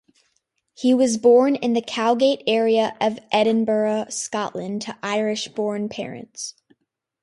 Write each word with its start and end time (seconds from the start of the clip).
He 0.73 0.95
was 0.95 1.17
born 1.19 1.53
in 1.57 1.73
the 1.73 1.81
Cowgate 1.83 2.41
area 2.47 2.97
of 2.99 3.19
Edinburgh, 3.31 4.07
Scotland, 4.09 4.81
to 4.81 4.97
Irish-born 5.03 5.89
parents. 5.89 6.55